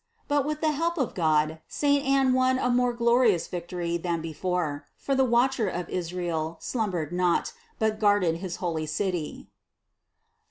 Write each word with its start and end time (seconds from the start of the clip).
But 0.27 0.47
with 0.47 0.61
the 0.61 0.71
help 0.71 0.97
of 0.97 1.13
God 1.13 1.61
saint 1.67 2.03
Anne 2.03 2.33
won 2.33 2.57
a 2.57 2.71
more 2.71 2.91
glorious 2.91 3.45
victory 3.45 3.97
than 3.97 4.19
before; 4.19 4.87
for 4.97 5.13
the 5.13 5.23
watcher 5.23 5.67
of 5.69 5.87
Israel 5.89 6.57
slumbered 6.59 7.11
not, 7.11 7.53
but 7.77 7.99
guarded 7.99 8.37
his 8.37 8.55
holy 8.55 8.87
City 8.87 9.43
(Ps. 9.47 9.51